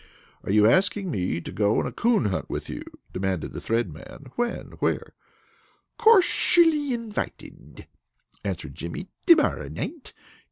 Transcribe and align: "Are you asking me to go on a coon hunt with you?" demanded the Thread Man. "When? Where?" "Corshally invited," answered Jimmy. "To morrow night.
"Are 0.43 0.51
you 0.51 0.65
asking 0.65 1.11
me 1.11 1.39
to 1.41 1.51
go 1.51 1.77
on 1.77 1.85
a 1.85 1.91
coon 1.91 2.25
hunt 2.25 2.49
with 2.49 2.67
you?" 2.69 2.81
demanded 3.13 3.53
the 3.53 3.61
Thread 3.61 3.93
Man. 3.93 4.31
"When? 4.35 4.71
Where?" 4.79 5.13
"Corshally 5.99 6.91
invited," 6.91 7.85
answered 8.43 8.73
Jimmy. 8.73 9.09
"To 9.27 9.35
morrow 9.35 9.67
night. 9.67 10.13